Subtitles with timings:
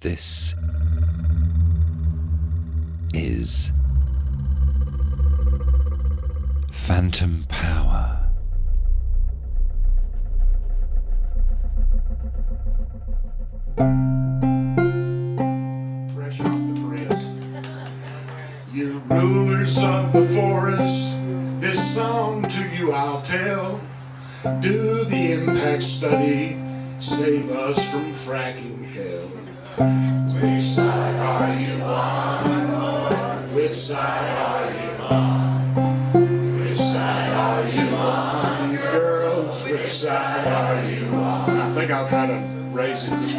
[0.00, 0.54] This
[3.12, 3.70] is
[6.72, 8.30] Phantom Power.
[16.14, 17.26] fresh off the press.
[18.72, 21.14] You rulers of the forest,
[21.60, 23.78] this song to you I'll tell.
[24.60, 26.58] Do the impact study,
[26.98, 29.49] save us from fracking hell.
[29.80, 33.54] Which side are you on?
[33.54, 36.58] Which side are you on?
[36.58, 38.76] Which side are you on?
[38.76, 41.50] Girls, which side are you on?
[41.56, 43.38] I think I'll try to raise it just.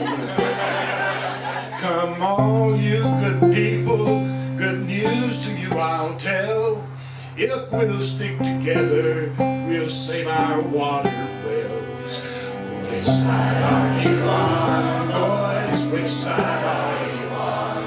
[1.79, 4.25] Come all you good people,
[4.57, 6.83] good news to you I'll tell.
[7.37, 12.17] If we'll stick together, we'll save our water wells.
[12.89, 15.50] Which side are you on?
[15.91, 17.83] Which side are you on?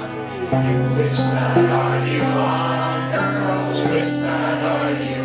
[0.95, 3.81] Which side are you on, girls?
[3.89, 5.23] Which side are you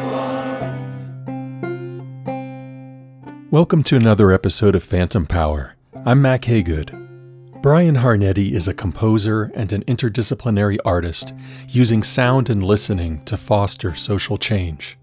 [3.36, 3.50] on?
[3.50, 5.76] Welcome to another episode of Phantom Power.
[6.06, 7.60] I'm Mack Hagood.
[7.60, 11.34] Brian Harnetty is a composer and an interdisciplinary artist
[11.68, 14.96] using sound and listening to foster social change.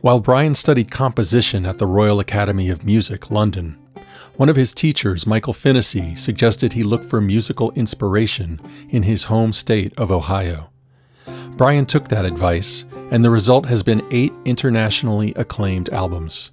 [0.00, 3.76] While Brian studied composition at the Royal Academy of Music, London,
[4.36, 9.52] one of his teachers, Michael Finnissy, suggested he look for musical inspiration in his home
[9.52, 10.70] state of Ohio.
[11.56, 16.50] Brian took that advice, and the result has been eight internationally acclaimed albums.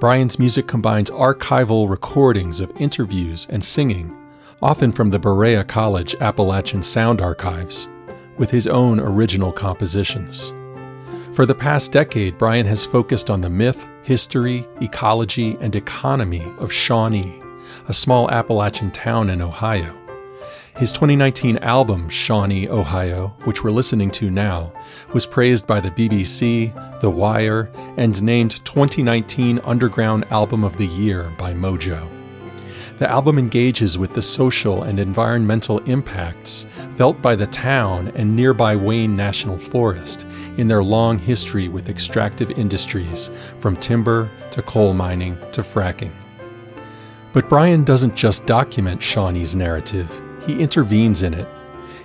[0.00, 4.16] Brian's music combines archival recordings of interviews and singing,
[4.62, 7.88] often from the Berea College Appalachian Sound Archives,
[8.38, 10.54] with his own original compositions.
[11.32, 16.72] For the past decade, Brian has focused on the myth, history, ecology, and economy of
[16.72, 17.40] Shawnee,
[17.86, 19.96] a small Appalachian town in Ohio.
[20.76, 24.72] His 2019 album, Shawnee, Ohio, which we're listening to now,
[25.12, 31.32] was praised by the BBC, The Wire, and named 2019 Underground Album of the Year
[31.38, 32.19] by Mojo.
[33.00, 36.66] The album engages with the social and environmental impacts
[36.96, 40.26] felt by the town and nearby Wayne National Forest
[40.58, 46.10] in their long history with extractive industries, from timber to coal mining to fracking.
[47.32, 51.48] But Brian doesn't just document Shawnee's narrative, he intervenes in it.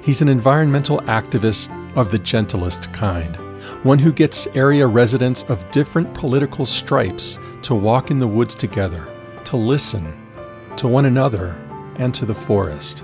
[0.02, 3.36] He's an environmental activist of the gentlest kind,
[3.84, 9.06] one who gets area residents of different political stripes to walk in the woods together,
[9.44, 10.25] to listen
[10.78, 11.56] to one another,
[11.98, 13.04] and to the forest,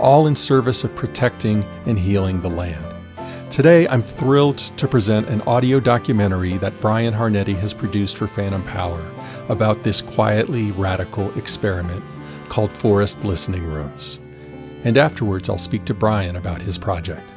[0.00, 2.84] all in service of protecting and healing the land.
[3.52, 8.64] Today, I'm thrilled to present an audio documentary that Brian Harnetty has produced for Phantom
[8.64, 9.12] Power
[9.48, 12.02] about this quietly radical experiment
[12.48, 14.20] called Forest Listening Rooms.
[14.84, 17.32] And afterwards, I'll speak to Brian about his project.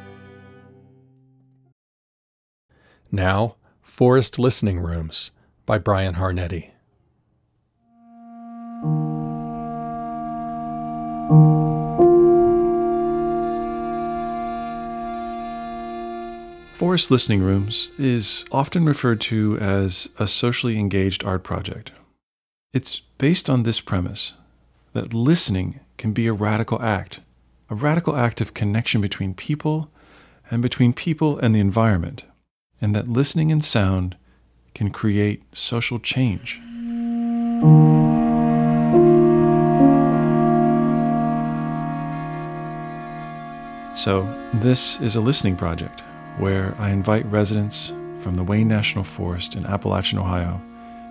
[3.12, 5.30] Now, Forest Listening Rooms
[5.64, 6.70] by Brian Harnetty.
[16.76, 21.90] Forest Listening Rooms is often referred to as a socially engaged art project.
[22.72, 24.34] It's based on this premise
[24.92, 27.18] that listening can be a radical act,
[27.70, 29.90] a radical act of connection between people
[30.48, 32.24] and between people and the environment,
[32.80, 34.16] and that listening and sound
[34.76, 36.60] can create social change.
[44.06, 44.22] So,
[44.54, 46.00] this is a listening project
[46.38, 47.88] where I invite residents
[48.20, 50.60] from the Wayne National Forest in Appalachian, Ohio,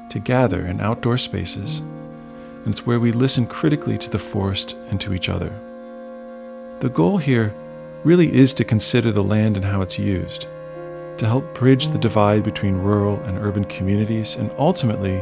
[0.08, 5.02] to gather in outdoor spaces, and it's where we listen critically to the forest and
[5.02, 5.50] to each other.
[6.80, 7.54] The goal here
[8.06, 10.44] really is to consider the land and how it's used,
[11.18, 15.18] to help bridge the divide between rural and urban communities, and ultimately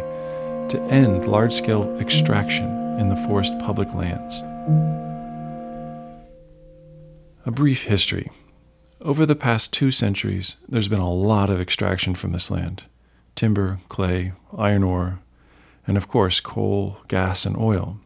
[0.69, 2.67] to end large scale extraction
[2.99, 4.43] in the forest public lands.
[7.45, 8.31] A brief history.
[9.01, 12.83] Over the past two centuries, there's been a lot of extraction from this land
[13.35, 15.19] timber, clay, iron ore,
[15.85, 17.97] and of course, coal, gas, and oil.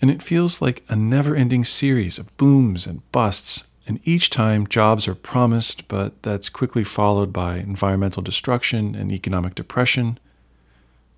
[0.00, 4.68] And it feels like a never ending series of booms and busts, and each time
[4.68, 10.20] jobs are promised, but that's quickly followed by environmental destruction and economic depression,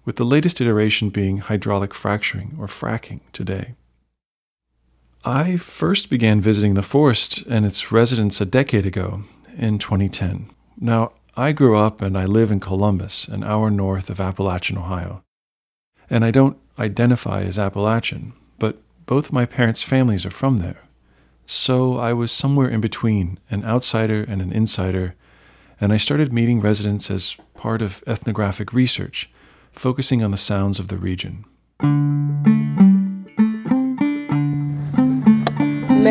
[0.06, 3.74] with the latest iteration being hydraulic fracturing or fracking today.
[5.28, 9.24] I first began visiting the forest and its residents a decade ago
[9.58, 10.50] in 2010.
[10.78, 15.24] Now, I grew up and I live in Columbus, an hour north of Appalachian, Ohio.
[16.08, 20.84] And I don't identify as Appalachian, but both my parents' families are from there.
[21.44, 25.16] So I was somewhere in between, an outsider and an insider,
[25.80, 29.28] and I started meeting residents as part of ethnographic research,
[29.72, 31.44] focusing on the sounds of the region.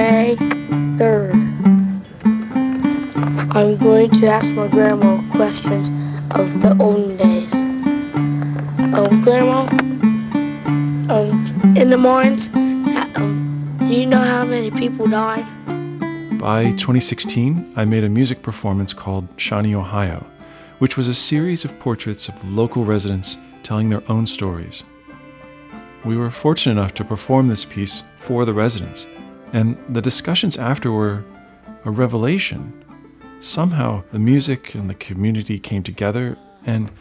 [0.05, 0.35] May
[0.99, 1.33] 3rd.
[3.55, 5.89] I'm going to ask my grandma questions
[6.29, 7.51] of the olden days.
[8.93, 9.61] Um, grandma,
[11.11, 15.43] um, in the mines, um, do you know how many people died?
[16.37, 20.23] By 2016, I made a music performance called Shawnee, Ohio,
[20.77, 24.83] which was a series of portraits of local residents telling their own stories.
[26.03, 29.07] We were fortunate enough to perform this piece for the residents,
[29.53, 31.23] and the discussions after were
[31.83, 32.73] a revelation.
[33.39, 36.91] Somehow, the music and the community came together, and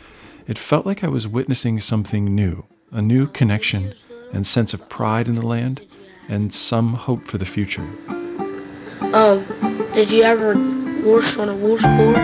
[0.47, 2.65] it felt like I was witnessing something new
[2.95, 3.93] a new connection
[4.33, 5.83] and sense of pride in the land,
[6.29, 7.87] and some hope for the future.
[9.13, 9.45] Um,
[9.93, 10.55] did you ever
[11.05, 12.17] wash on a washboard?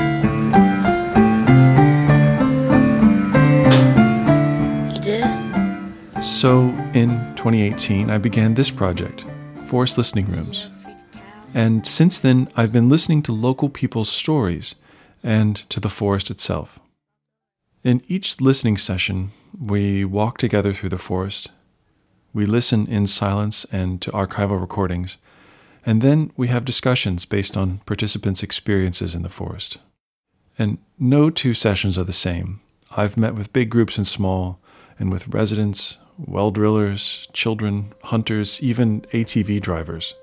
[4.95, 6.25] You did?
[6.25, 9.25] So, in 2018, I began this project,
[9.71, 10.69] Forest Listening Rooms.
[11.55, 14.75] And since then, I've been listening to local people's stories
[15.23, 16.81] and to the forest itself.
[17.85, 21.53] In each listening session, we walk together through the forest.
[22.35, 25.19] We listen in silence and to archival recordings,
[25.87, 29.79] and then we have discussions based on participants' experiences in the forest.
[30.59, 32.59] And no two sessions are the same.
[32.97, 34.59] I've met with big groups and small,
[34.99, 35.97] and with residents,
[36.27, 40.15] well drillers, children, hunters, even ATV drivers.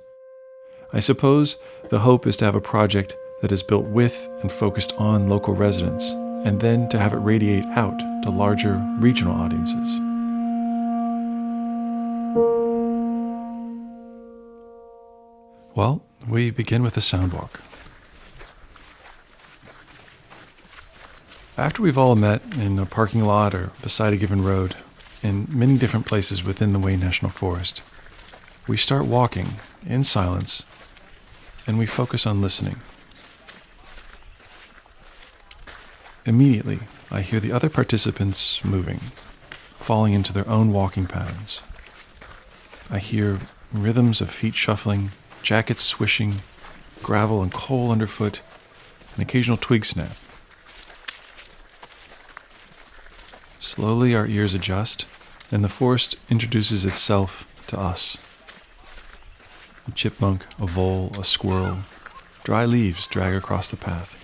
[0.94, 1.58] I suppose
[1.90, 5.54] the hope is to have a project that is built with and focused on local
[5.54, 6.06] residents,
[6.46, 10.00] and then to have it radiate out to larger regional audiences.
[15.76, 17.62] Well, we begin with a sound walk.
[21.58, 24.76] After we've all met in a parking lot or beside a given road,
[25.28, 27.82] in many different places within the Wayne National Forest,
[28.68, 30.64] we start walking in silence
[31.68, 32.78] and we focus on listening.
[36.26, 36.80] Immediately,
[37.12, 39.00] I hear the other participants moving,
[39.80, 41.62] falling into their own walking patterns.
[42.90, 43.40] I hear
[43.74, 45.12] rhythms of feet shuffling,
[45.44, 46.42] jackets swishing,
[47.04, 48.40] gravel and coal underfoot,
[49.16, 50.18] an occasional twig snap.
[53.60, 55.06] Slowly, our ears adjust,
[55.52, 58.18] and the forest introduces itself to us.
[59.88, 61.80] A chipmunk, a vole, a squirrel,
[62.44, 64.16] dry leaves drag across the path.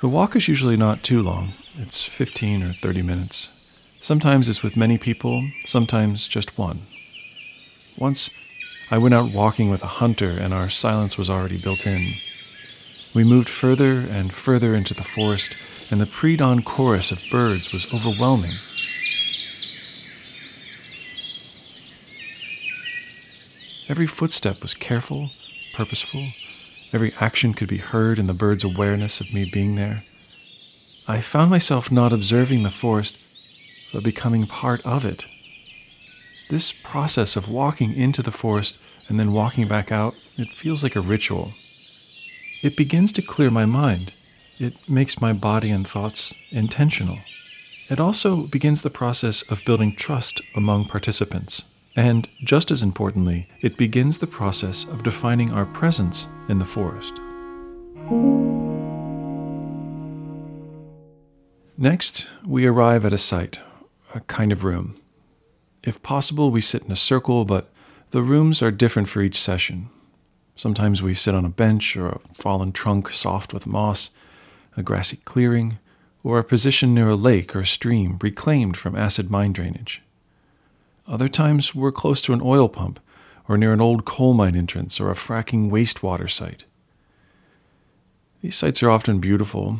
[0.00, 3.50] The walk is usually not too long, it's 15 or 30 minutes.
[4.00, 6.82] Sometimes it's with many people, sometimes just one.
[7.98, 8.30] Once,
[8.90, 12.14] I went out walking with a hunter, and our silence was already built in.
[13.12, 15.56] We moved further and further into the forest,
[15.90, 18.52] and the pre dawn chorus of birds was overwhelming.
[23.88, 25.30] Every footstep was careful,
[25.74, 26.32] purposeful.
[26.92, 30.04] Every action could be heard in the bird's awareness of me being there.
[31.08, 33.18] I found myself not observing the forest,
[33.92, 35.26] but becoming part of it.
[36.50, 38.76] This process of walking into the forest
[39.08, 41.54] and then walking back out, it feels like a ritual.
[42.62, 44.12] It begins to clear my mind.
[44.58, 47.18] It makes my body and thoughts intentional.
[47.88, 51.62] It also begins the process of building trust among participants.
[51.96, 57.14] And just as importantly, it begins the process of defining our presence in the forest.
[61.78, 63.58] Next, we arrive at a site,
[64.14, 65.00] a kind of room.
[65.82, 67.70] If possible, we sit in a circle, but
[68.10, 69.88] the rooms are different for each session.
[70.60, 74.10] Sometimes we sit on a bench or a fallen trunk soft with moss,
[74.76, 75.78] a grassy clearing,
[76.22, 80.02] or a position near a lake or a stream reclaimed from acid mine drainage.
[81.08, 83.00] Other times we're close to an oil pump
[83.48, 86.64] or near an old coal mine entrance or a fracking wastewater site.
[88.42, 89.78] These sites are often beautiful,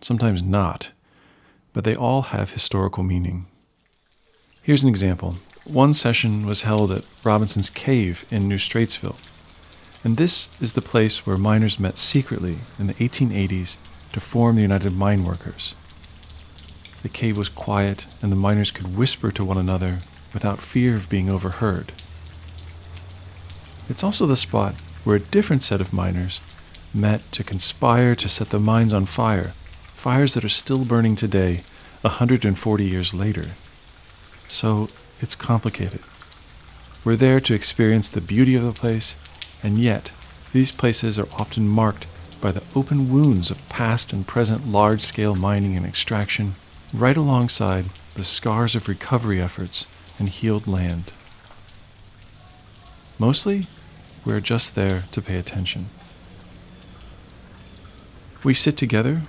[0.00, 0.92] sometimes not,
[1.72, 3.46] but they all have historical meaning.
[4.62, 5.38] Here's an example.
[5.64, 9.18] One session was held at Robinson's Cave in New Straitsville,
[10.02, 13.76] and this is the place where miners met secretly in the 1880s
[14.12, 15.74] to form the United Mine Workers.
[17.02, 19.98] The cave was quiet, and the miners could whisper to one another
[20.32, 21.92] without fear of being overheard.
[23.88, 26.40] It's also the spot where a different set of miners
[26.92, 29.52] met to conspire to set the mines on fire,
[29.94, 31.62] fires that are still burning today,
[32.02, 33.50] 140 years later.
[34.48, 34.88] So
[35.20, 36.00] it's complicated.
[37.04, 39.16] We're there to experience the beauty of the place,
[39.62, 40.10] and yet,
[40.52, 42.06] these places are often marked
[42.40, 46.54] by the open wounds of past and present large scale mining and extraction,
[46.92, 49.86] right alongside the scars of recovery efforts
[50.18, 51.12] and healed land.
[53.18, 53.66] Mostly,
[54.24, 55.86] we're just there to pay attention.
[58.44, 59.20] We sit together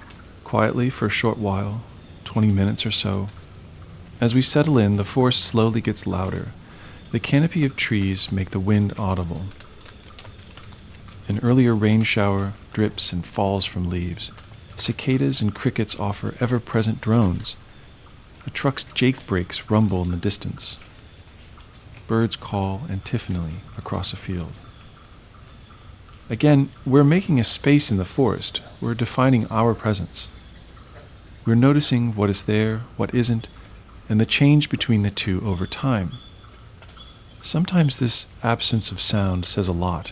[0.46, 1.82] quietly for a short while,
[2.26, 3.28] 20 minutes or so.
[4.20, 6.48] As we settle in, the forest slowly gets louder.
[7.12, 9.42] The canopy of trees make the wind audible.
[11.32, 14.34] An earlier rain shower drips and falls from leaves.
[14.78, 17.56] Cicadas and crickets offer ever present drones.
[18.46, 20.76] A truck's jake brakes rumble in the distance.
[22.06, 24.52] Birds call antiphonally across a field.
[26.30, 28.62] Again, we're making a space in the forest.
[28.82, 30.28] We're defining our presence.
[31.48, 33.48] We're noticing what is there, what isn't,
[34.10, 36.10] and the change between the two over time.
[37.42, 40.12] Sometimes this absence of sound says a lot.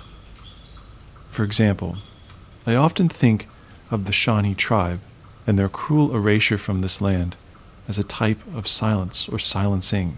[1.31, 1.97] For example,
[2.65, 3.47] I often think
[3.91, 4.99] of the Shawnee tribe
[5.47, 7.35] and their cruel erasure from this land
[7.87, 10.13] as a type of silence or silencing.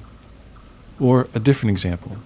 [0.99, 2.17] Or a different example.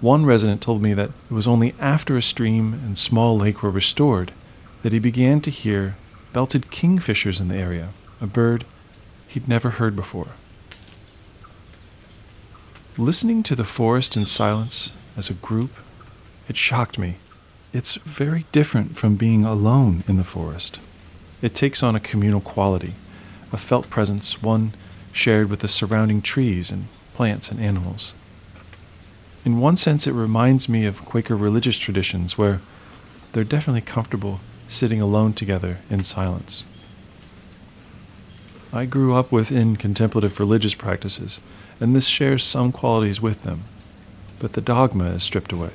[0.00, 3.70] One resident told me that it was only after a stream and small lake were
[3.70, 4.32] restored
[4.82, 5.94] that he began to hear
[6.32, 7.88] belted kingfishers in the area,
[8.22, 8.64] a bird
[9.28, 10.28] he'd never heard before.
[12.96, 15.70] Listening to the forest in silence as a group,
[16.48, 17.16] it shocked me.
[17.72, 20.78] It's very different from being alone in the forest.
[21.42, 22.94] It takes on a communal quality,
[23.52, 24.72] a felt presence, one
[25.12, 28.14] shared with the surrounding trees and plants and animals.
[29.44, 32.60] In one sense, it reminds me of Quaker religious traditions where
[33.32, 36.64] they're definitely comfortable sitting alone together in silence.
[38.72, 41.40] I grew up within contemplative religious practices,
[41.80, 43.60] and this shares some qualities with them,
[44.40, 45.70] but the dogma is stripped away.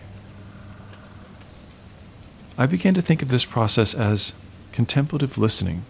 [2.56, 4.32] I began to think of this process as
[4.74, 5.82] contemplative listening,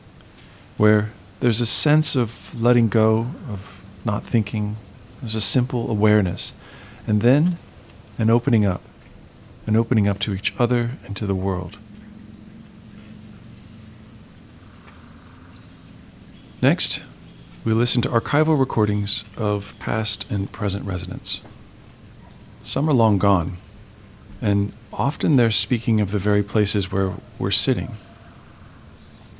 [0.77, 1.09] where
[1.41, 4.75] there's a sense of letting go, of not thinking,
[5.19, 6.53] there's a simple awareness,
[7.05, 7.57] and then
[8.17, 8.81] an opening up,
[9.67, 11.77] an opening up to each other and to the world.
[16.61, 17.03] Next,
[17.65, 21.41] we listen to archival recordings of past and present residents.
[22.63, 23.57] Some are long gone,
[24.43, 27.87] and often they're speaking of the very places where we're sitting.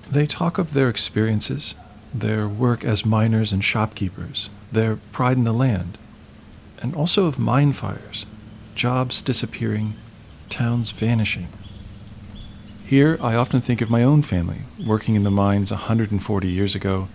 [0.10, 1.76] They talk of their experiences,
[2.16, 5.98] their work as miners and shopkeepers, their pride in the land,
[6.82, 8.26] and also of mine fires,
[8.76, 9.94] jobs disappearing,
[10.50, 11.48] towns vanishing.
[12.86, 17.08] Here, I often think of my own family, working in the mines 140 years ago,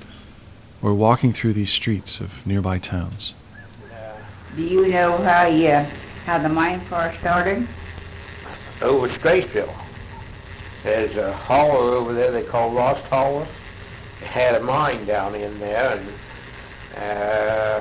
[0.82, 3.34] or walking through these streets of nearby towns.
[4.56, 5.86] Do you know how you,
[6.28, 7.66] how the mine fire started?
[8.82, 9.74] over Straceville.
[10.84, 13.46] There's a hauler over there they call Lost Hauler.
[14.20, 16.06] It had a mine down in there, and
[16.98, 17.80] uh,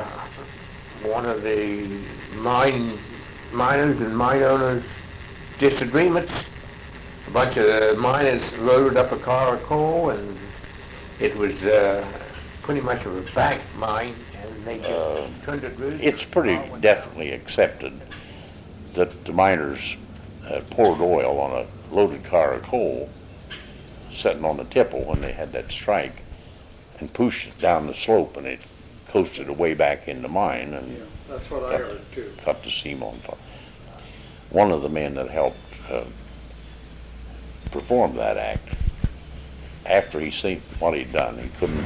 [1.10, 1.89] one of the
[2.38, 2.94] mine
[3.51, 4.86] miners and mine owners
[5.60, 6.32] disagreements.
[7.27, 10.38] A bunch of miners loaded up a car of coal, and
[11.20, 12.01] it was uh,
[12.62, 16.00] pretty much a bank mine, and they just Uh, turned it loose.
[16.01, 17.92] It's pretty definitely accepted
[18.98, 19.96] that the miners
[20.50, 23.10] uh, poured oil on a loaded car of coal
[24.12, 26.24] sitting on the tipple when they had that strike
[27.00, 28.60] and pushed it down the slope and it
[29.10, 32.32] coasted away back in the mine and That's what I cut, heard too.
[32.44, 33.38] cut the seam on top.
[34.50, 35.58] One of the men that helped
[35.89, 36.04] uh,
[37.72, 38.68] perform that act,
[39.86, 41.86] after he seen what he'd done, he couldn't,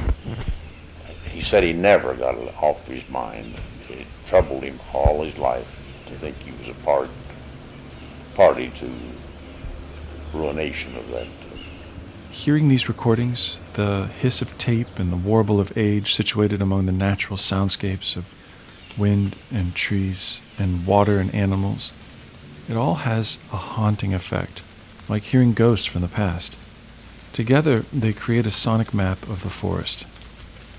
[1.30, 3.54] he said he never got it off his mind.
[3.90, 7.08] It troubled him all his life to think he was a part,
[8.34, 8.90] party to
[10.36, 11.26] ruination of that.
[11.26, 11.56] Uh,
[12.30, 16.92] hearing these recordings, the hiss of tape and the warble of age situated among the
[16.92, 18.26] natural soundscapes of
[18.98, 21.92] wind and trees and water and animals,
[22.68, 24.62] it all has a haunting effect,
[25.08, 26.56] like hearing ghosts from the past.
[27.32, 30.06] Together, they create a sonic map of the forest,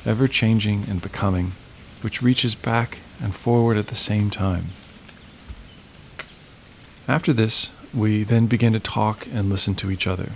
[0.05, 1.51] ever changing and becoming,
[2.01, 4.65] which reaches back and forward at the same time.
[7.07, 10.29] After this, we then begin to talk and listen to each other.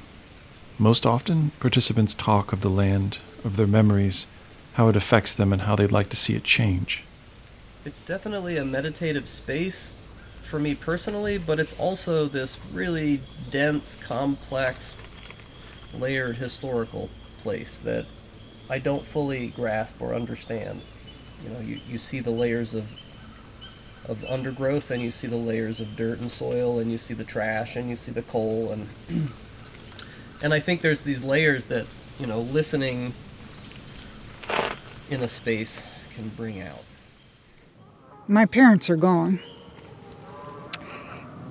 [0.78, 4.26] Most often, participants talk of the land, of their memories,
[4.74, 7.06] how it affects them, and how they'd like to see it change.
[7.86, 15.96] It's definitely a meditative space for me personally, but it's also this really dense, complex,
[15.98, 17.10] layered historical
[17.44, 18.06] place that
[18.70, 20.82] I don't fully grasp or understand.
[21.44, 22.84] You know, you, you see the layers of
[24.10, 27.24] of undergrowth, and you see the layers of dirt and soil, and you see the
[27.24, 28.88] trash, and you see the coal, and
[30.44, 31.86] and I think there's these layers that
[32.20, 33.14] you know listening
[35.10, 35.86] in a space
[36.16, 36.84] can bring out.
[38.28, 39.40] My parents are gone.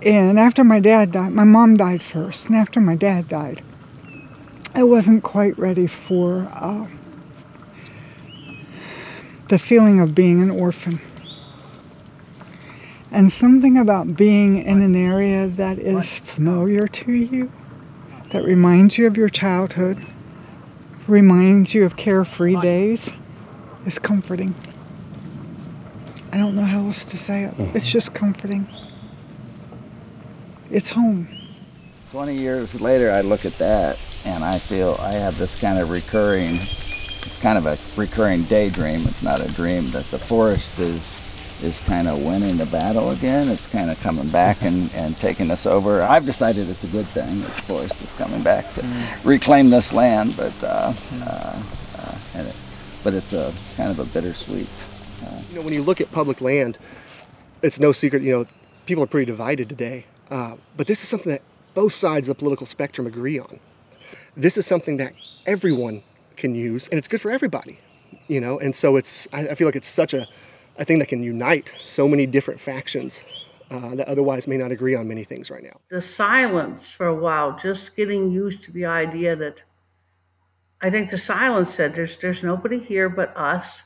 [0.03, 3.63] And after my dad died, my mom died first, and after my dad died,
[4.75, 6.87] I wasn't quite ready for uh,
[9.49, 11.01] the feeling of being an orphan.
[13.11, 17.51] And something about being in an area that is familiar to you,
[18.31, 20.05] that reminds you of your childhood,
[21.07, 23.13] reminds you of carefree days,
[23.87, 24.55] is comforting.
[26.33, 27.55] I don't know how else to say it.
[27.57, 27.77] Mm-hmm.
[27.77, 28.67] It's just comforting.
[30.71, 31.29] It's home.
[32.11, 35.91] 20 years later, I look at that and I feel I have this kind of
[35.91, 39.07] recurring, it's kind of a recurring daydream.
[39.07, 41.21] It's not a dream that the forest is
[41.63, 43.49] is kind of winning the battle again.
[43.49, 46.03] It's kind of coming back and, and taking us over.
[46.03, 48.87] I've decided it's a good thing that the forest is coming back to
[49.25, 51.63] reclaim this land, but uh, uh,
[51.99, 52.57] uh, and it,
[53.03, 54.69] but it's a kind of a bittersweet.
[55.25, 56.79] Uh, You know, when you look at public land,
[57.63, 58.47] it's no secret, you know,
[58.85, 60.05] people are pretty divided today.
[60.31, 61.43] Uh, but this is something that
[61.75, 63.59] both sides of the political spectrum agree on.
[64.37, 65.15] This is something that
[65.47, 66.03] everyone
[66.37, 67.79] can use, and it's good for everybody,
[68.29, 68.59] you know.
[68.59, 70.27] And so it's, I, I feel like it's such a,
[70.78, 73.25] a thing that can unite so many different factions
[73.71, 75.80] uh, that otherwise may not agree on many things right now.
[75.90, 79.62] the silence for a while, just getting used to the idea that
[80.80, 83.85] I think the silence said there's there's nobody here but us,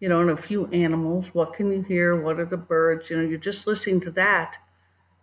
[0.00, 1.34] you know, and a few animals.
[1.34, 2.20] What can you hear?
[2.20, 3.10] What are the birds?
[3.10, 4.56] You know, you're just listening to that.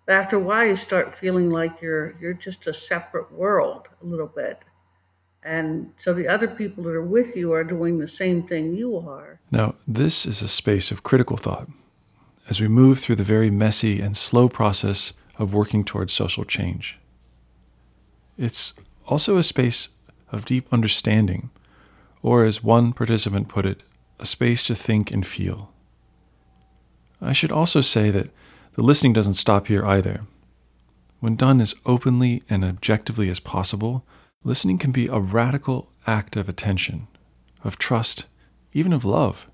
[0.06, 4.06] But after a while you start feeling like you're you're just a separate world a
[4.06, 4.60] little bit.
[5.44, 8.98] And so the other people that are with you are doing the same thing you
[8.98, 9.40] are.
[9.52, 11.70] Now, this is a space of critical thought
[12.50, 16.98] as we move through the very messy and slow process of working towards social change.
[18.38, 18.74] It's
[19.08, 19.90] also a space
[20.32, 21.52] of deep understanding,
[22.22, 23.84] or as one participant put it,
[24.20, 25.72] a space to think and feel.
[27.22, 28.30] I should also say that
[28.74, 30.22] the listening doesn't stop here either.
[31.20, 34.06] When done as openly and objectively as possible,
[34.44, 37.08] listening can be a radical act of attention,
[37.64, 38.26] of trust,
[38.74, 39.48] even of love.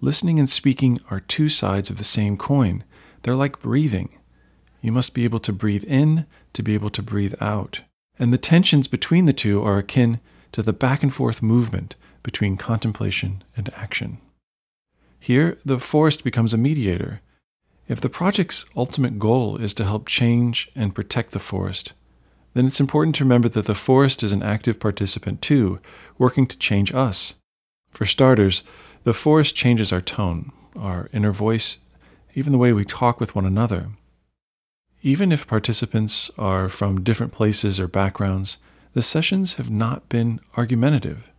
[0.00, 2.84] Listening and speaking are two sides of the same coin.
[3.22, 4.08] They're like breathing.
[4.80, 7.82] You must be able to breathe in to be able to breathe out.
[8.18, 10.20] And the tensions between the two are akin
[10.52, 14.18] to the back and forth movement between contemplation and action.
[15.18, 17.20] Here, the forest becomes a mediator.
[17.88, 21.92] If the project's ultimate goal is to help change and protect the forest,
[22.54, 25.78] then it's important to remember that the forest is an active participant too,
[26.18, 27.34] working to change us.
[27.90, 28.62] For starters,
[29.04, 31.78] the forest changes our tone, our inner voice,
[32.34, 33.88] even the way we talk with one another.
[35.02, 38.58] Even if participants are from different places or backgrounds,
[38.92, 41.30] the sessions have not been argumentative.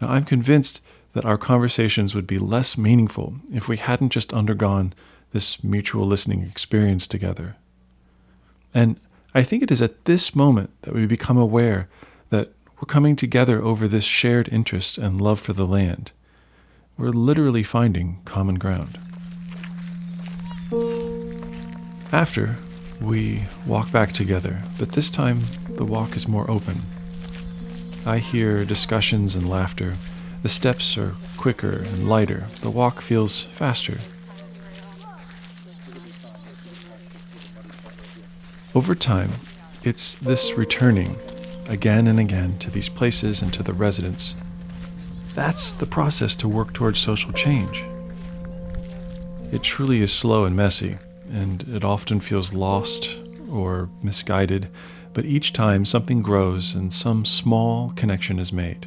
[0.00, 0.80] Now, I'm convinced
[1.14, 4.92] that our conversations would be less meaningful if we hadn't just undergone
[5.32, 7.56] this mutual listening experience together.
[8.72, 9.00] And
[9.34, 11.88] I think it is at this moment that we become aware
[12.30, 16.12] that we're coming together over this shared interest and love for the land.
[16.96, 18.98] We're literally finding common ground.
[22.10, 22.56] After,
[23.00, 26.80] we walk back together, but this time the walk is more open.
[28.06, 29.94] I hear discussions and laughter.
[30.42, 32.46] The steps are quicker and lighter.
[32.62, 33.98] The walk feels faster.
[38.74, 39.30] Over time,
[39.82, 41.18] it's this returning
[41.66, 44.34] again and again to these places and to the residents.
[45.34, 47.82] That's the process to work towards social change.
[49.50, 50.98] It truly is slow and messy,
[51.30, 53.18] and it often feels lost
[53.50, 54.68] or misguided,
[55.14, 58.86] but each time something grows and some small connection is made.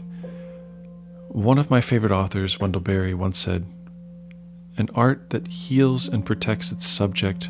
[1.30, 3.66] One of my favorite authors, Wendell Berry, once said,
[4.78, 7.50] An art that heals and protects its subject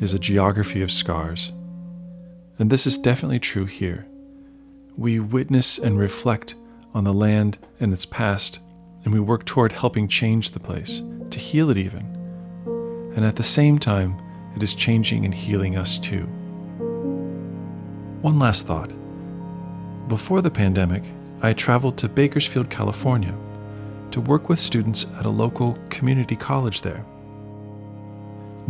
[0.00, 1.52] is a geography of scars.
[2.58, 4.06] And this is definitely true here.
[4.96, 6.54] We witness and reflect
[6.94, 8.60] on the land and its past,
[9.04, 12.04] and we work toward helping change the place, to heal it even.
[13.14, 14.20] And at the same time,
[14.56, 16.24] it is changing and healing us too.
[18.22, 18.90] One last thought.
[20.08, 21.04] Before the pandemic,
[21.40, 23.34] I traveled to Bakersfield, California,
[24.10, 27.04] to work with students at a local community college there.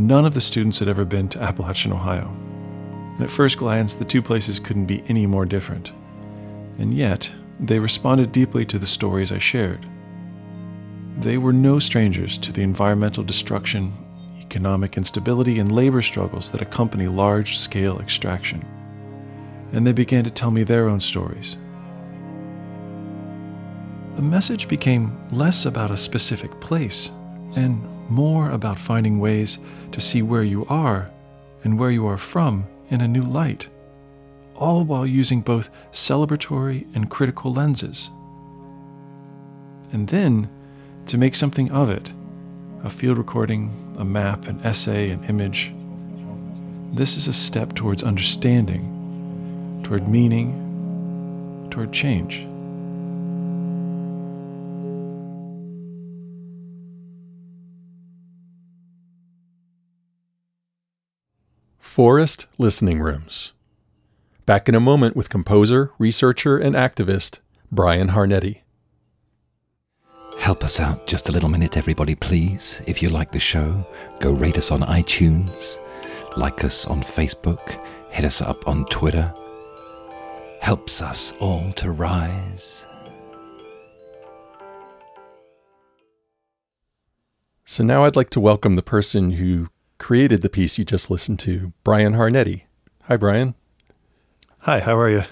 [0.00, 2.34] None of the students had ever been to Appalachian, Ohio.
[3.16, 5.92] And at first glance, the two places couldn't be any more different.
[6.78, 9.86] And yet, they responded deeply to the stories I shared.
[11.18, 13.92] They were no strangers to the environmental destruction,
[14.40, 18.64] economic instability, and labor struggles that accompany large scale extraction.
[19.70, 21.58] And they began to tell me their own stories.
[24.14, 27.10] The message became less about a specific place
[27.54, 29.58] and more about finding ways
[29.92, 31.10] to see where you are
[31.64, 33.68] and where you are from in a new light,
[34.54, 38.10] all while using both celebratory and critical lenses.
[39.92, 40.48] And then
[41.06, 42.10] to make something of it
[42.82, 45.72] a field recording, a map, an essay, an image.
[46.94, 52.46] This is a step towards understanding, toward meaning, toward change.
[61.90, 63.52] Forest Listening Rooms.
[64.46, 67.40] Back in a moment with composer, researcher, and activist
[67.72, 68.60] Brian Harnetty.
[70.38, 72.80] Help us out just a little minute, everybody, please.
[72.86, 73.84] If you like the show,
[74.20, 75.78] go rate us on iTunes,
[76.36, 79.34] like us on Facebook, hit us up on Twitter.
[80.60, 82.86] Helps us all to rise.
[87.64, 91.38] So now I'd like to welcome the person who created the piece you just listened
[91.38, 92.62] to, Brian Harnetty.
[93.02, 93.54] Hi, Brian.
[94.60, 95.24] Hi, how are you?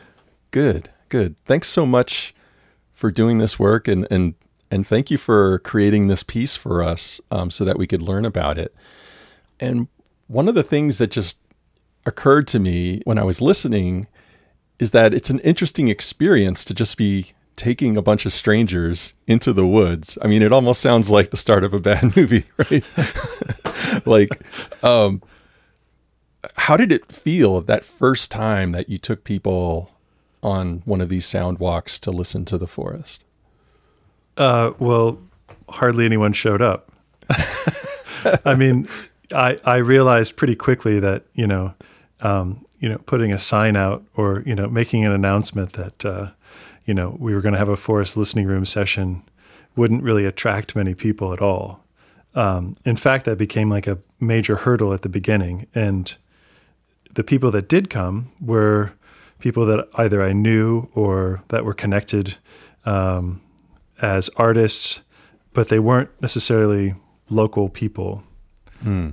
[0.52, 1.36] Good, good.
[1.40, 2.34] Thanks so much
[2.92, 4.34] for doing this work and, and
[4.70, 8.26] and thank you for creating this piece for us um, so that we could learn
[8.26, 8.74] about it.
[9.58, 9.88] And
[10.26, 11.38] one of the things that just
[12.04, 14.06] occurred to me when I was listening
[14.78, 19.52] is that it's an interesting experience to just be taking a bunch of strangers into
[19.52, 20.16] the woods.
[20.22, 22.84] I mean, it almost sounds like the start of a bad movie, right?
[24.06, 24.30] like,
[24.82, 25.22] um,
[26.56, 29.90] how did it feel that first time that you took people
[30.42, 33.24] on one of these sound walks to listen to the forest?
[34.36, 35.20] Uh, well,
[35.68, 36.92] hardly anyone showed up.
[38.44, 38.86] I mean,
[39.34, 41.74] I I realized pretty quickly that you know,
[42.20, 46.30] um, you know, putting a sign out or you know, making an announcement that uh,
[46.88, 49.22] you know we were going to have a forest listening room session
[49.76, 51.84] wouldn't really attract many people at all.
[52.34, 56.16] Um, in fact, that became like a major hurdle at the beginning, and
[57.12, 58.92] the people that did come were
[59.38, 62.36] people that either I knew or that were connected
[62.84, 63.40] um,
[64.00, 65.02] as artists,
[65.52, 66.94] but they weren't necessarily
[67.28, 68.22] local people.
[68.82, 69.10] Hmm.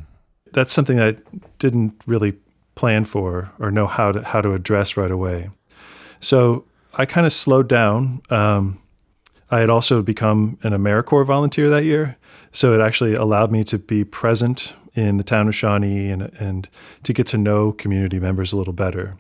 [0.54, 1.18] That's something I
[1.60, 2.36] didn't really
[2.76, 5.50] plan for or know how to how to address right away.
[6.22, 8.22] So I kind of slowed down.
[8.30, 8.82] Um,
[9.52, 12.18] I had also become an AmeriCorps volunteer that year,
[12.52, 16.68] so it actually allowed me to be present in the town of Shawnee and and
[17.04, 19.18] to get to know community members a little better.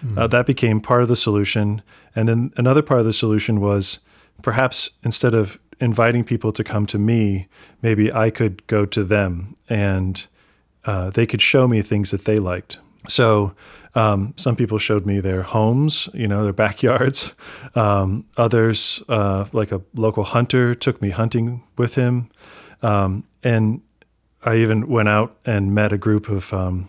[0.00, 0.18] Hmm.
[0.18, 1.82] Uh, that became part of the solution,
[2.14, 4.00] and then another part of the solution was
[4.42, 7.48] perhaps instead of inviting people to come to me,
[7.82, 10.26] maybe I could go to them and
[10.84, 12.78] uh, they could show me things that they liked.
[13.08, 13.54] So
[13.94, 17.34] um, some people showed me their homes, you know, their backyards.
[17.76, 22.30] Um, others, uh, like a local hunter, took me hunting with him.
[22.82, 23.80] Um, and
[24.44, 26.88] I even went out and met a group of um,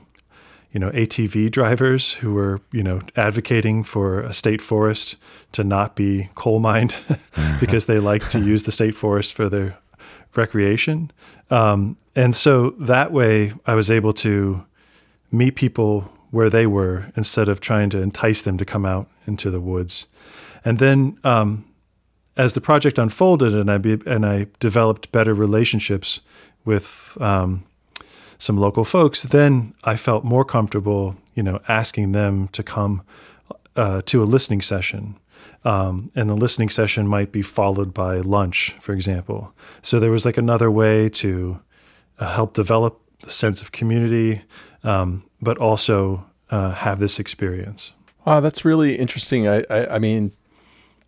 [0.75, 5.15] you know, ATV drivers who were, you know, advocating for a state forest
[5.53, 6.93] to not be coal mined
[7.61, 9.77] because they like to use the state forest for their
[10.35, 11.11] recreation.
[11.49, 14.65] Um, and so that way I was able to
[15.31, 19.49] meet people where they were instead of trying to entice them to come out into
[19.49, 20.05] the woods.
[20.65, 21.63] And then um,
[22.35, 26.19] as the project unfolded and I, be, and I developed better relationships
[26.65, 27.63] with um,
[28.37, 33.03] some local folks, then I felt more comfortable, you know, asking them to come
[33.77, 35.17] uh, to a listening session.
[35.63, 39.53] Um, and the listening session might be followed by lunch, for example.
[39.81, 41.61] So there was like another way to
[42.19, 44.41] uh, help develop the sense of community,
[44.85, 47.91] um, but also uh, have this experience.
[48.25, 49.47] Wow, that's really interesting.
[49.47, 50.33] I, I, I mean,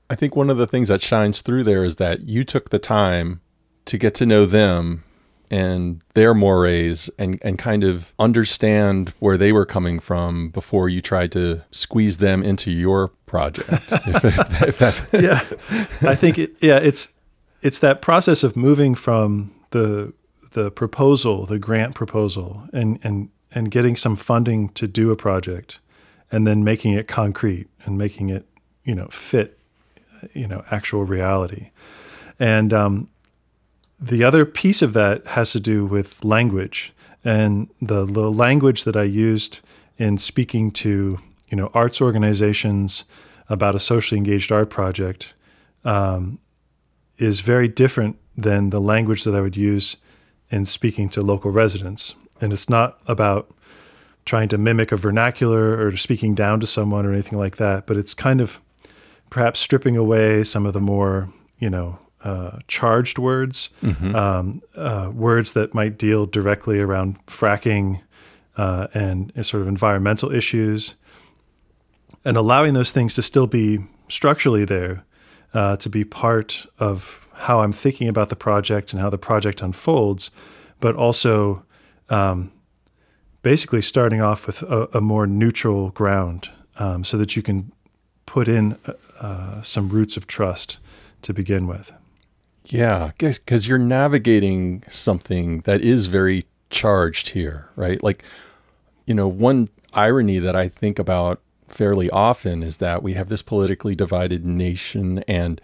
[0.10, 2.80] I think one of the things that shines through there is that you took the
[2.80, 3.42] time
[3.86, 5.04] to get to know them
[5.50, 11.02] and their mores and, and kind of understand where they were coming from before you
[11.02, 13.70] tried to squeeze them into your project.
[13.70, 15.10] if, if, if that
[16.02, 17.14] yeah, I think it, yeah, it's
[17.62, 20.14] it's that process of moving from the
[20.52, 25.80] the proposal, the grant proposal, and and and getting some funding to do a project,
[26.32, 28.46] and then making it concrete and making it
[28.84, 29.58] you know fit,
[30.34, 31.72] you know, actual reality,
[32.40, 33.10] and um,
[34.00, 36.94] the other piece of that has to do with language
[37.26, 39.62] and the, the language that I used
[39.98, 43.06] in speaking to you know arts organizations
[43.50, 45.34] about a socially engaged art project
[45.84, 46.38] um,
[47.18, 49.98] is very different than the language that I would use
[50.52, 52.14] in speaking to local residents.
[52.42, 53.54] And it's not about
[54.26, 57.96] trying to mimic a vernacular or speaking down to someone or anything like that, but
[57.98, 58.60] it's kind of
[59.30, 64.16] perhaps stripping away some of the more, you know, uh, charged words, Mhm.
[64.16, 68.02] um, uh, words that might deal directly around fracking
[68.58, 70.96] uh, and, and sort of environmental issues,
[72.26, 75.04] and allowing those things to still be structurally there,
[75.54, 79.62] uh, to be part of how I'm thinking about the project and how the project
[79.62, 80.32] unfolds,
[80.80, 81.64] but also
[82.10, 82.52] um,
[83.42, 87.72] basically starting off with a, a more neutral ground um, so that you can
[88.26, 88.78] put in
[89.20, 90.80] uh, some roots of trust
[91.22, 91.92] to begin with.
[92.66, 98.04] Yeah, because you're navigating something that is very charged here, right?
[98.04, 98.24] Like,
[99.06, 103.42] you know, one irony that I think about fairly often is that we have this
[103.42, 105.62] politically divided nation and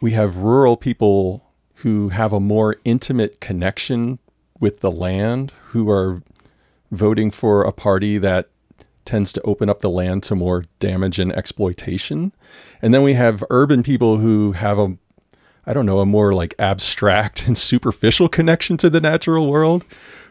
[0.00, 1.44] we have rural people
[1.76, 4.18] who have a more intimate connection
[4.60, 6.22] with the land, who are
[6.90, 8.48] voting for a party that
[9.04, 12.32] tends to open up the land to more damage and exploitation.
[12.82, 14.96] And then we have urban people who have a
[15.68, 19.84] I don't know, a more like abstract and superficial connection to the natural world,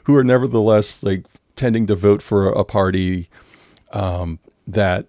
[0.05, 3.29] who are nevertheless like tending to vote for a party
[3.93, 5.05] um, that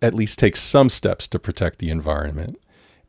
[0.00, 2.60] at least takes some steps to protect the environment.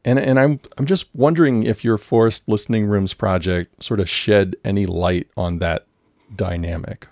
[0.06, 4.56] And and I'm I'm just wondering if your Forest Listening Rooms project sort of shed
[4.64, 5.86] any light on that
[6.34, 7.08] dynamic,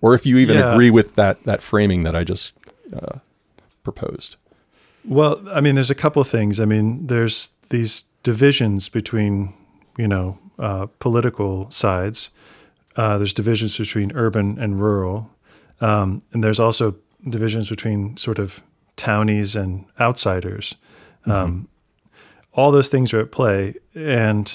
[0.00, 0.72] or if you even Yeah.
[0.72, 2.52] agree with that that framing that I just
[2.94, 3.18] uh,
[3.82, 4.36] proposed.
[5.04, 6.60] Well, I mean, there's a couple of things.
[6.60, 9.54] I mean, there's these divisions between,
[9.96, 12.30] you know, uh, political sides.
[12.96, 15.30] Uh, there's divisions between urban and rural,
[15.80, 16.96] um, and there's also
[17.28, 18.60] divisions between sort of
[18.96, 20.74] townies and outsiders.
[21.26, 21.68] Um,
[22.58, 24.46] all those things are at play, and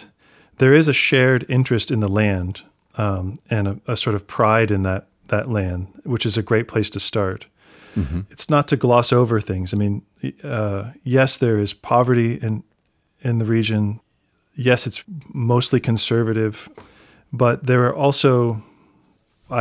[0.57, 2.61] there is a shared interest in the land
[2.97, 6.67] um, and a, a sort of pride in that that land, which is a great
[6.67, 7.45] place to start
[7.95, 8.25] Mhm.
[8.31, 9.73] it's not to gloss over things.
[9.73, 10.01] I mean,
[10.43, 12.63] uh, yes, there is poverty in
[13.21, 13.99] in the region.
[14.55, 16.67] Yes, it's mostly conservative,
[17.31, 18.61] but there are also,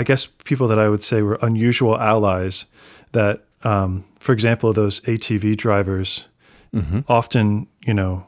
[0.01, 2.67] I guess, people that I would say were unusual allies.
[3.13, 6.27] That, um, for example, those ATV drivers,
[6.75, 7.05] Mhm.
[7.09, 8.25] often, you know,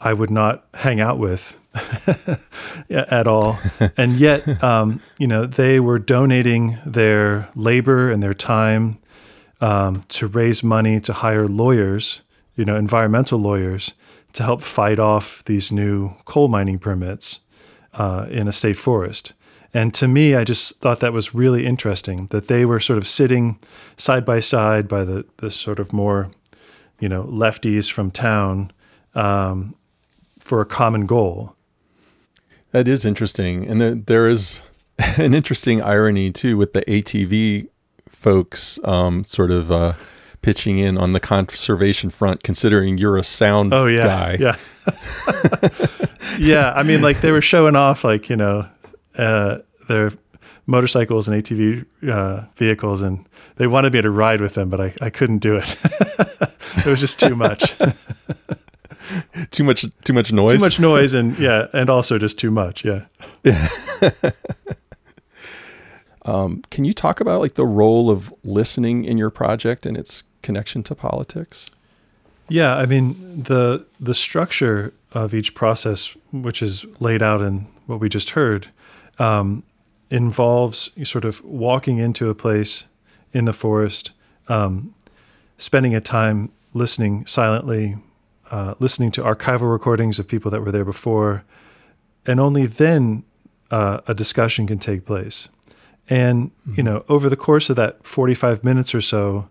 [0.00, 1.56] I would not hang out with
[2.90, 3.58] at all.
[3.96, 8.98] and yet, um, you know, they were donating their labor and their time
[9.60, 12.22] um, to raise money to hire lawyers,
[12.56, 13.94] you know, environmental lawyers,
[14.34, 17.40] to help fight off these new coal mining permits
[17.94, 19.32] uh, in a state forest.
[19.72, 23.06] And to me, I just thought that was really interesting that they were sort of
[23.06, 23.58] sitting
[23.96, 26.30] side by side by the, the sort of more,
[26.98, 28.70] you know, lefties from town
[29.14, 29.74] um,
[30.46, 31.54] for a common goal.
[32.70, 33.66] That is interesting.
[33.66, 34.62] And there, there is
[35.18, 37.68] an interesting irony too with the ATV
[38.08, 39.94] folks um, sort of uh,
[40.42, 44.36] pitching in on the conservation front, considering you're a sound Oh yeah, guy.
[44.38, 44.56] yeah,
[46.38, 46.72] yeah.
[46.74, 48.68] I mean, like they were showing off, like you know,
[49.18, 50.12] uh, their
[50.66, 54.94] motorcycles and ATV uh, vehicles, and they wanted me to ride with them, but I,
[55.00, 55.76] I couldn't do it.
[56.78, 57.74] it was just too much,
[59.50, 60.54] too much, too much noise.
[60.54, 62.84] too much noise, and yeah, and also just too much.
[62.84, 63.06] Yeah.
[66.26, 70.24] Um, can you talk about like the role of listening in your project and its
[70.42, 71.70] connection to politics?
[72.48, 78.00] Yeah, I mean the the structure of each process, which is laid out in what
[78.00, 78.68] we just heard,
[79.18, 79.62] um,
[80.10, 82.86] involves sort of walking into a place
[83.32, 84.10] in the forest,
[84.48, 84.94] um,
[85.58, 87.96] spending a time listening silently,
[88.50, 91.44] uh, listening to archival recordings of people that were there before,
[92.26, 93.24] and only then
[93.70, 95.48] uh, a discussion can take place.
[96.08, 99.48] And you know, over the course of that forty-five minutes or so,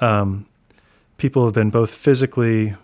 [0.00, 0.46] um,
[1.16, 2.74] people have been both physically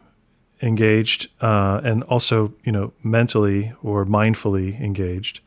[0.60, 5.40] engaged uh, and also, you know, mentally or mindfully engaged.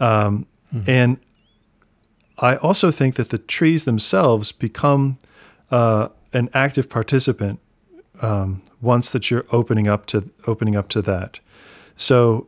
[0.00, 0.46] Um,
[0.86, 1.18] And
[2.38, 5.16] I also think that the trees themselves become
[5.70, 7.60] uh, an active participant
[8.22, 11.40] um, once that you're opening up to opening up to that.
[11.96, 12.46] So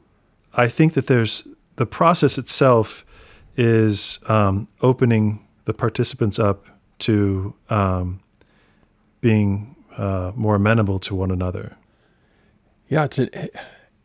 [0.54, 3.04] I think that there's the process itself
[3.56, 6.66] is um, opening the participants up
[7.00, 8.20] to um,
[9.20, 11.76] being uh, more amenable to one another.
[12.88, 13.30] Yeah, it's an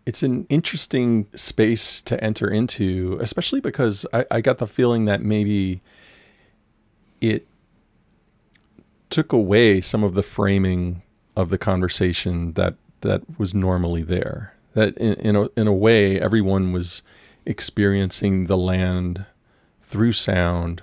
[0.06, 5.22] it's an interesting space to enter into, especially because I, I got the feeling that
[5.22, 5.82] maybe
[7.22, 7.48] it
[9.10, 11.04] took away some of the framing
[11.36, 14.54] of the conversation that that was normally there.
[14.74, 17.02] That in in a, in a way, everyone was
[17.46, 19.26] experiencing the land
[19.82, 20.82] through sound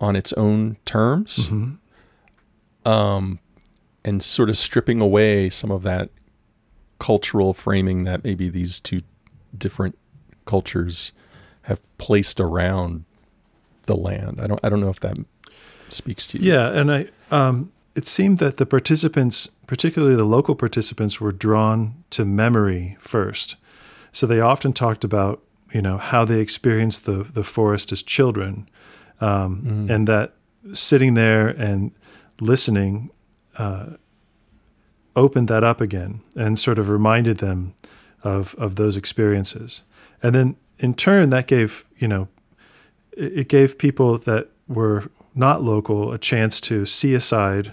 [0.00, 1.48] on its own terms,
[2.84, 3.38] um,
[4.04, 6.10] and sort of stripping away some of that
[6.98, 9.02] cultural framing that maybe these two
[9.56, 9.98] different
[10.46, 11.12] cultures
[11.62, 13.04] have placed around
[13.86, 14.40] the land.
[14.40, 15.18] I don't I don't know if that
[15.88, 16.52] speaks to you.
[16.52, 22.04] Yeah, and I um, it seemed that the participants, particularly the local participants, were drawn
[22.10, 23.56] to memory first.
[24.12, 25.40] So they often talked about
[25.72, 28.68] you know how they experienced the the forest as children,
[29.20, 29.90] um, Mm.
[29.90, 30.34] and that
[30.72, 31.90] sitting there and
[32.40, 33.10] listening
[33.58, 33.86] uh,
[35.16, 37.74] opened that up again and sort of reminded them
[38.22, 39.82] of of those experiences.
[40.22, 42.28] And then in turn, that gave you know
[43.16, 47.72] it it gave people that were not local a chance to see a side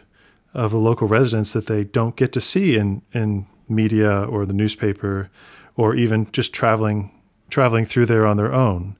[0.53, 4.53] of the local residents that they don't get to see in in media or the
[4.53, 5.29] newspaper
[5.75, 7.11] or even just traveling
[7.49, 8.95] traveling through there on their own.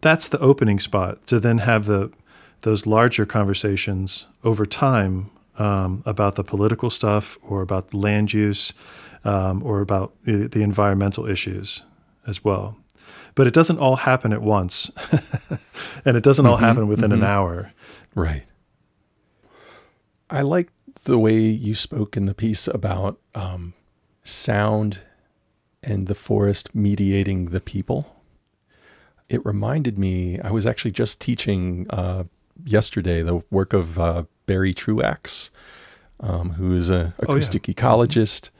[0.00, 2.10] That's the opening spot to then have the
[2.62, 8.72] those larger conversations over time um, about the political stuff or about land use
[9.24, 11.82] um, or about the, the environmental issues
[12.26, 12.76] as well.
[13.34, 14.90] But it doesn't all happen at once,
[16.04, 17.26] and it doesn't all Mhm, happen within an mhm.
[17.26, 17.72] hour.
[18.14, 18.44] Right.
[20.30, 20.70] I like
[21.04, 23.74] the way you spoke in the piece about um,
[24.24, 25.00] sound
[25.82, 28.16] and the forest mediating the people.
[29.28, 32.24] It reminded me, I was actually just teaching uh,
[32.64, 35.50] yesterday the work of uh, Barry Truax,
[36.20, 37.24] um, who is an Oh, yeah.
[37.24, 38.50] acoustic ecologist.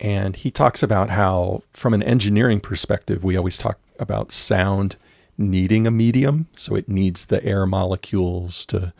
[0.00, 4.96] And he talks about how, from an engineering perspective, we always talk about sound
[5.38, 6.48] needing a medium.
[6.54, 8.92] So it needs the air molecules to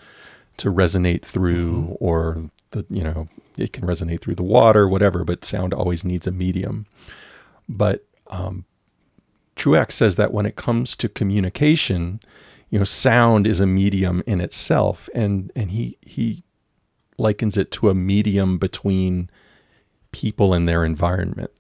[0.59, 5.25] to resonate through, or the you know it can resonate through the water, whatever.
[5.25, 6.87] But sound always needs a medium.
[7.69, 8.65] But um,
[9.57, 12.21] Truax says that when it comes to communication,
[12.71, 16.43] you know, sound is a medium in itself, and and he he
[17.19, 19.31] likens it to a medium between
[20.11, 21.51] people and their environment.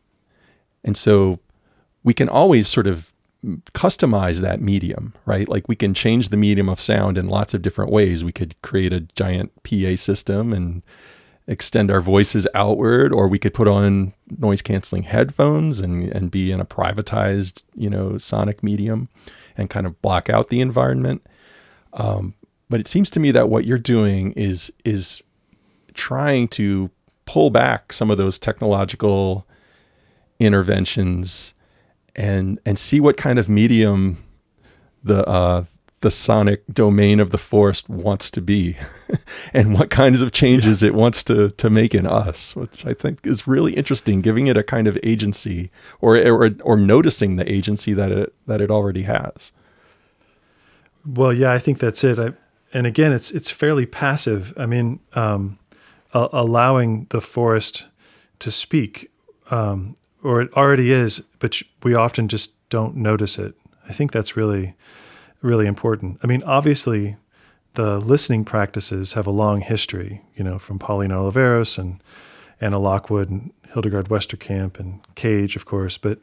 [0.85, 1.38] And so
[2.02, 3.12] we can always sort of
[3.74, 5.48] customize that medium, right?
[5.48, 8.22] Like we can change the medium of sound in lots of different ways.
[8.22, 10.83] We could create a giant PA system and
[11.48, 16.52] extend our voices outward, or we could put on noise canceling headphones and, and be
[16.52, 19.09] in a privatized, you know, sonic medium
[19.57, 21.26] and kind of block out the environment.
[21.94, 22.35] Um,
[22.70, 25.20] but it seems to me that what you're doing is is
[25.94, 26.90] trying to
[27.26, 29.46] pull back some of those technological
[30.38, 31.55] interventions
[32.16, 34.22] and and see what kind of medium
[35.03, 35.64] the uh,
[36.01, 38.77] the sonic domain of the forest wants to be
[39.55, 43.25] and what kinds of changes it wants to to make in us which i think
[43.25, 45.70] is really interesting giving it a kind of agency
[46.01, 49.53] or or, or noticing the agency that it that it already has
[51.05, 52.18] Well, yeah, I think that's it.
[52.18, 52.33] I,
[52.72, 54.53] and again, it's it's fairly passive.
[54.57, 55.59] I mean, um,
[56.14, 57.87] a- allowing the forest
[58.38, 59.11] to speak,
[59.51, 63.54] um, or it already is, but we often just don't notice it.
[63.88, 64.74] I think that's really,
[65.40, 66.18] really important.
[66.22, 67.16] I mean, obviously,
[67.74, 70.22] the listening practices have a long history.
[70.37, 72.02] You know, from Pauline Oliveros and
[72.61, 75.98] Annea Lockwood and Hildegard Westerkamp and Cage, of course.
[75.98, 76.20] But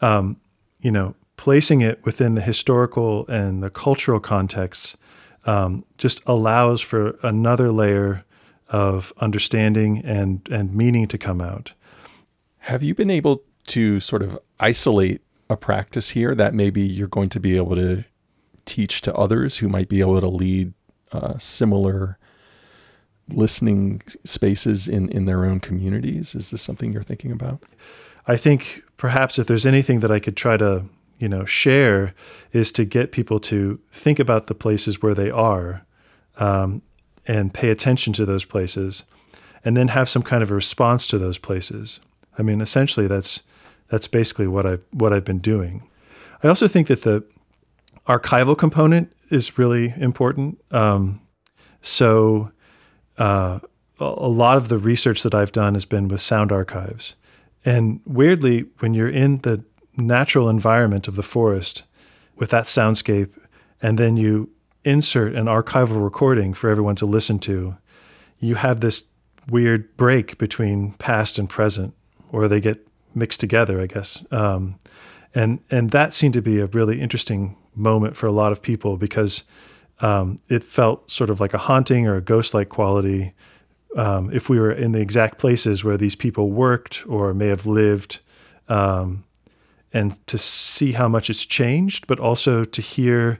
[0.00, 0.38] um,
[0.80, 4.96] you know, placing it within the historical and the cultural context
[5.44, 8.24] um, just allows for another layer
[8.68, 11.72] of understanding and and meaning to come out.
[12.66, 15.20] Have you been able to sort of isolate
[15.50, 18.04] a practice here that maybe you're going to be able to
[18.64, 20.72] teach to others who might be able to lead
[21.10, 22.18] uh, similar
[23.28, 26.36] listening spaces in, in their own communities?
[26.36, 27.64] Is this something you're thinking about?
[28.28, 30.84] I think perhaps if there's anything that I could try to,
[31.18, 32.14] you know, share
[32.52, 35.84] is to get people to think about the places where they are
[36.36, 36.82] um,
[37.26, 39.02] and pay attention to those places
[39.64, 41.98] and then have some kind of a response to those places.
[42.38, 43.42] I mean, essentially that's
[43.88, 45.88] that's basically what I what I've been doing.
[46.42, 47.24] I also think that the
[48.06, 50.60] archival component is really important.
[50.72, 51.20] Um,
[51.80, 52.50] so
[53.18, 53.60] uh,
[54.00, 57.14] a a lot of the research that I've done has been with sound archives.
[57.64, 59.64] And weirdly, when you're in the
[59.96, 61.84] natural environment of the forest
[62.36, 63.30] with that soundscape,
[63.80, 64.50] and then you
[64.84, 67.76] insert an archival recording for everyone to listen to,
[68.40, 69.04] you have this
[69.48, 71.94] weird break between past and present,
[72.32, 74.24] or they get mixed together, I guess.
[74.32, 74.76] Um,
[75.34, 78.96] and and that seemed to be a really interesting moment for a lot of people
[78.96, 79.44] because
[80.00, 83.32] um, it felt sort of like a haunting or a ghost-like quality
[83.96, 87.66] um, if we were in the exact places where these people worked or may have
[87.66, 88.18] lived
[88.68, 89.24] um,
[89.92, 93.38] and to see how much it's changed, but also to hear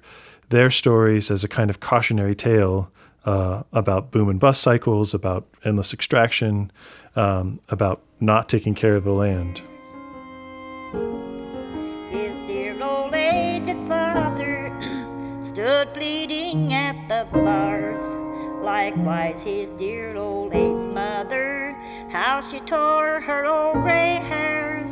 [0.50, 2.90] their stories as a kind of cautionary tale
[3.24, 6.70] uh, about boom and bust cycles, about endless extraction,
[7.16, 9.60] um, about not taking care of the land.
[12.10, 14.70] His dear old aged father
[15.44, 18.02] stood bleeding at the bars.
[18.62, 21.72] Likewise, his dear old aged mother,
[22.10, 24.90] how she tore her old gray hairs.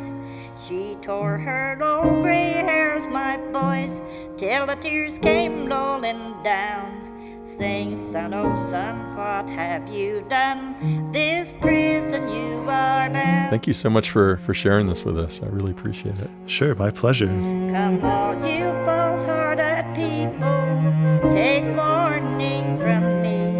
[0.67, 4.01] She tore her old gray hairs, my boys,
[4.37, 7.00] till the tears came rolling down
[7.61, 11.11] saying, Son, oh son, what have you done?
[11.11, 13.51] This prison you are bound.
[13.51, 15.43] Thank you so much for, for sharing this with us.
[15.43, 16.31] I really appreciate it.
[16.47, 17.27] Sure, my pleasure.
[17.27, 23.51] Come, all you false hearted people, take warning from me.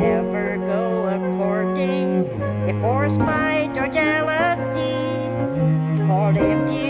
[0.00, 2.24] Never go a courting
[2.70, 4.94] if force, spite, or jealousy.
[6.06, 6.87] For if you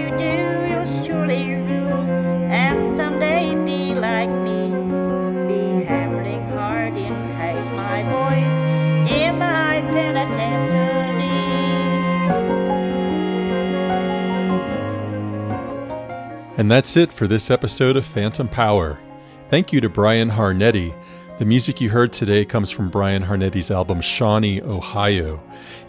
[16.58, 18.98] And that's it for this episode of Phantom Power.
[19.48, 20.92] Thank you to Brian Harnetty.
[21.38, 25.40] The music you heard today comes from Brian Harnetty's album Shawnee, Ohio.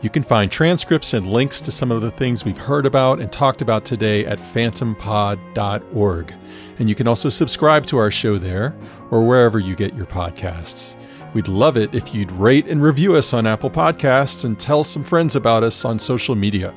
[0.03, 3.31] You can find transcripts and links to some of the things we've heard about and
[3.31, 6.33] talked about today at phantompod.org.
[6.77, 8.75] And you can also subscribe to our show there
[9.09, 10.95] or wherever you get your podcasts.
[11.33, 15.03] We'd love it if you'd rate and review us on Apple Podcasts and tell some
[15.03, 16.75] friends about us on social media.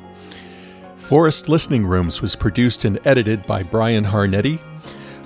[1.02, 4.62] Forest Listening Rooms was produced and edited by Brian Harnetty.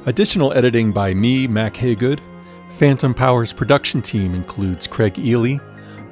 [0.07, 2.19] Additional editing by me, Mack Hagood.
[2.79, 5.61] Phantom Power's production team includes Craig Eley,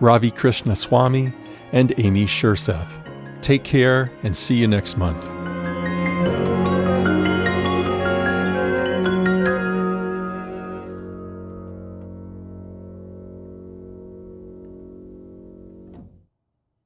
[0.00, 1.34] Ravi Krishnaswami,
[1.72, 3.40] and Amy Skjerseth.
[3.40, 5.43] Take care and see you next month.